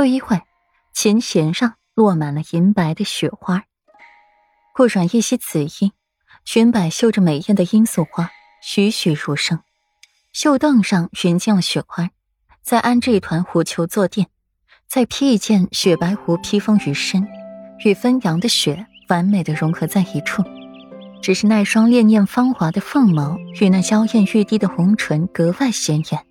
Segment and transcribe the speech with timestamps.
[0.00, 0.40] 不一会，
[0.94, 3.64] 琴弦上落满了银白的雪花。
[4.74, 5.92] 顾阮一袭紫衣，
[6.42, 8.30] 裙摆绣着美艳的罂粟花，
[8.62, 9.60] 栩栩如生。
[10.32, 12.08] 绣凳上匀进了雪花，
[12.62, 14.28] 再安置一团狐裘坐垫，
[14.86, 17.28] 再披一件雪白狐披风于身，
[17.84, 20.42] 与纷扬的雪完美的融合在一处。
[21.20, 26.26] 只是那双潋滟芳华的凤眸与那娇艳欲滴的红唇格外显眼。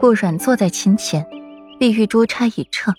[0.00, 1.26] 顾阮坐在琴前，
[1.82, 2.94] 碧玉珠钗已撤，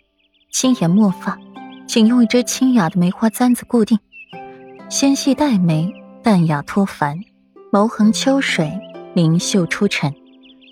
[0.52, 1.40] 轻颜墨发，
[1.88, 3.98] 请用一支清雅的梅花簪子固定，
[4.90, 5.90] 纤细黛眉，
[6.22, 7.18] 淡雅脱凡，
[7.72, 8.70] 眸横秋水，
[9.14, 10.14] 明秀出尘。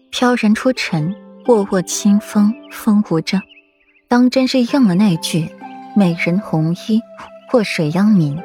[0.10, 3.40] 飘然出尘，卧卧清风，风无怔，
[4.10, 5.48] 当真是应了那句
[5.96, 7.00] “美人红衣，
[7.50, 8.38] 或水央民”。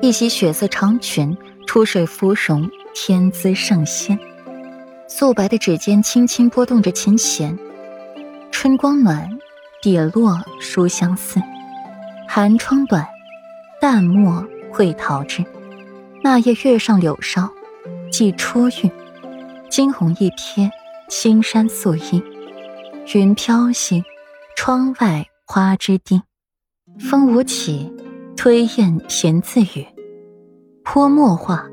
[0.00, 1.36] 一袭雪色长裙，
[1.66, 4.18] 出水芙蓉，天姿圣仙。
[5.06, 7.58] 素白的指尖轻轻拨动着琴弦，
[8.62, 9.28] 春光暖，
[9.82, 11.42] 笔落书相思。
[12.28, 13.04] 寒窗短，
[13.80, 15.44] 淡墨绘桃枝。
[16.22, 17.50] 那夜月上柳梢，
[18.12, 18.88] 寄初遇，
[19.68, 20.70] 惊鸿一瞥。
[21.08, 22.22] 青山素衣，
[23.12, 24.04] 云飘兮，
[24.56, 26.22] 窗外花枝低。
[27.00, 27.92] 风舞起，
[28.36, 29.84] 推雁闲自语。
[30.84, 31.66] 泼墨画，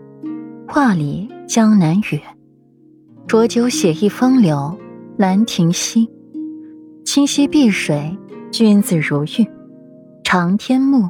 [0.67, 2.19] 画里江南雨。
[3.27, 4.75] 浊酒写意风流，
[5.19, 6.09] 兰亭西。
[7.11, 8.15] 清溪碧水，
[8.52, 9.49] 君子如玉。
[10.23, 11.09] 长天暮，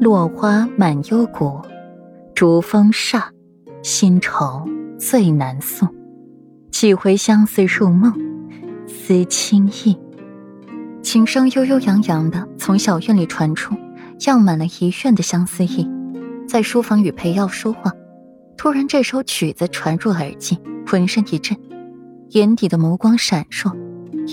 [0.00, 1.60] 落花满幽谷。
[2.36, 3.24] 竹风煞，
[3.82, 4.64] 新愁
[4.96, 5.88] 最难诉。
[6.70, 8.14] 几回相思入梦，
[8.86, 9.98] 思清意。
[11.02, 13.74] 琴声悠悠扬扬的从小院里传出，
[14.20, 15.84] 漾满了一院的相思意。
[16.46, 17.92] 在书房与裴耀说话，
[18.56, 20.56] 突然这首曲子传入耳际，
[20.86, 21.58] 浑身一震，
[22.28, 23.76] 眼底的眸光闪烁，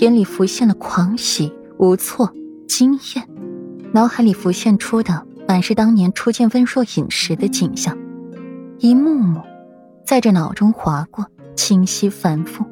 [0.00, 2.32] 眼里浮现了狂喜、无措、
[2.68, 3.28] 惊艳，
[3.92, 7.96] 脑海里浮现出的满是当年初见温若隐时的景象，
[8.78, 9.40] 一幕幕
[10.04, 11.26] 在这脑中划过。
[11.56, 12.64] 清晰繁复，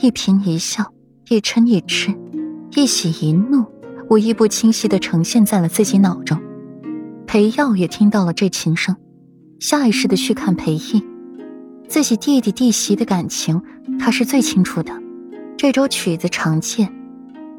[0.00, 0.92] 一颦一笑，
[1.28, 2.12] 一嗔一痴，
[2.74, 3.64] 一喜一怒，
[4.10, 6.36] 无一不清晰的呈现在了自己脑中。
[7.24, 8.96] 裴耀也听到了这琴声，
[9.60, 11.04] 下意识的去看裴毅，
[11.86, 13.62] 自己弟弟弟媳的感情，
[14.00, 14.92] 他是最清楚的。
[15.62, 16.90] 这首曲子常见，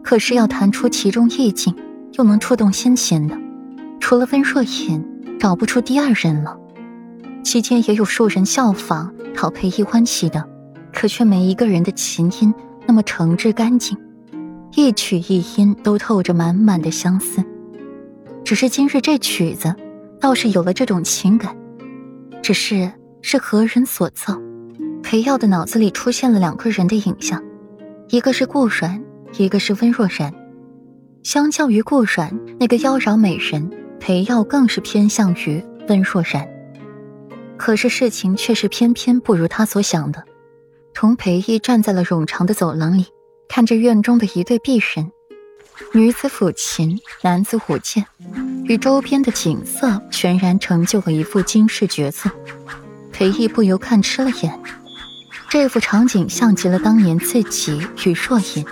[0.02, 1.76] 可是要弹出其中意境，
[2.14, 3.38] 又能触动心弦的，
[4.00, 5.06] 除了温若隐，
[5.40, 6.58] 找不出第二人了。
[7.44, 9.14] 期间也有数人效仿。
[9.36, 10.44] 讨裴一欢喜的，
[10.92, 12.52] 可却没一个人的琴音
[12.88, 13.96] 那么诚挚干净，
[14.76, 17.44] 一曲一音都透着满满的相思。
[18.44, 19.76] 只是今日这曲子，
[20.20, 21.56] 倒是有了这种情感。
[22.42, 22.92] 只是
[23.22, 24.42] 是何人所造？
[25.04, 27.40] 裴耀的脑子里出现了两个人的影像，
[28.12, 29.02] 一个是顾阮，
[29.38, 30.34] 一个是温若然。
[31.24, 36.46] 相较于顾阮那个妖娆美人，裴耀更是偏向于温若然。
[37.56, 40.22] 可是事情却是偏偏不如他所想的。
[40.94, 43.06] 童培义站在了冗长的走廊里，
[43.48, 45.10] 看着院中的一对璧人，
[45.94, 48.06] 女子抚琴，男子舞剑，
[48.66, 52.30] 与周边的景色全然成就了一幅惊世绝色。
[53.14, 54.60] 裴义不由看痴了眼，
[55.52, 58.66] 这幅场景像极了当年自己与若隐。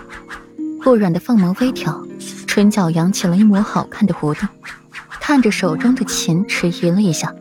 [0.82, 2.08] 顾软的凤眸微挑，
[2.48, 4.48] 唇角扬起了一抹好看的弧度，
[5.20, 7.36] 看着手中的琴，迟疑了一下。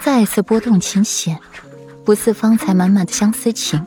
[0.00, 1.36] 再次拨动琴弦，
[2.04, 3.84] 不似方才满满的相思情。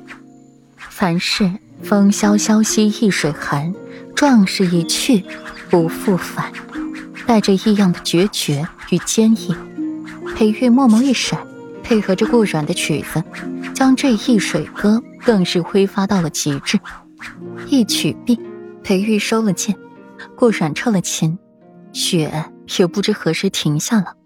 [0.75, 1.49] 凡事
[1.81, 3.73] 风萧萧兮易水寒，
[4.13, 5.23] 壮士一去
[5.69, 6.51] 不复返，
[7.25, 9.55] 带着异样的决绝与坚毅。
[10.35, 11.39] 裴玉墨眸一闪，
[11.83, 13.23] 配合着顾软的曲子，
[13.79, 16.77] 将这一水歌更是挥发到了极致。
[17.69, 18.37] 一曲毕，
[18.83, 19.73] 裴玉收了剑，
[20.35, 21.39] 顾软撤了琴，
[21.93, 24.17] 雪也不知何时停下了。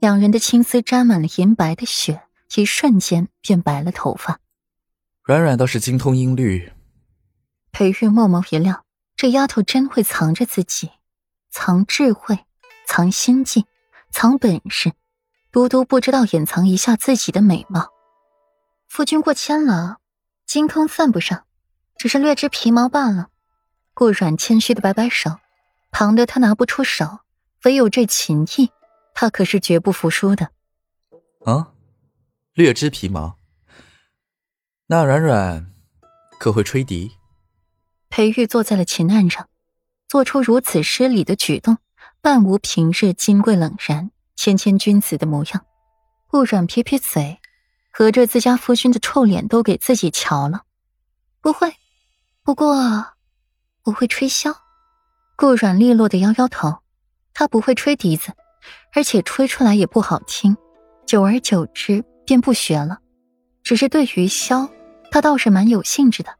[0.00, 2.22] 两人的青丝沾满了银白的雪，
[2.56, 4.38] 一瞬间便白了头发。
[5.24, 6.72] 软软倒是精通音律。
[7.72, 10.88] 裴玉默默一亮，这丫头真会藏着自己，
[11.50, 12.38] 藏智慧，
[12.86, 13.66] 藏心计，
[14.10, 14.92] 藏本事，
[15.52, 17.90] 独独不知道隐藏一下自己的美貌。
[18.90, 19.98] 夫君过谦了，
[20.46, 21.44] 精通算不上，
[21.96, 23.28] 只是略知皮毛罢了。
[23.94, 25.38] 顾软谦虚的摆摆手，
[25.92, 27.20] 旁的他拿不出手，
[27.62, 28.72] 唯有这琴艺。
[29.14, 30.50] 他可是绝不服输的。
[31.44, 31.72] 啊，
[32.54, 33.36] 略知皮毛。
[34.88, 35.72] 那软软
[36.40, 37.12] 可会吹笛？
[38.08, 39.48] 裴玉坐在了琴案上，
[40.08, 41.78] 做出如此失礼的举动，
[42.20, 45.64] 半无平日金贵冷然、谦谦君子的模样。
[46.26, 47.39] 顾软撇撇嘴，
[47.90, 50.62] 合着自家夫君的臭脸都给自己瞧了。
[51.40, 51.74] 不会，
[52.42, 52.74] 不过
[53.84, 54.54] 我会吹箫。
[55.36, 56.80] 顾软利落的摇摇头，
[57.32, 58.32] 他不会吹笛子，
[58.94, 60.56] 而且吹出来也不好听，
[61.06, 62.98] 久而久之便不学了。
[63.62, 64.68] 只是对于箫，
[65.10, 66.34] 他倒是蛮有兴致的。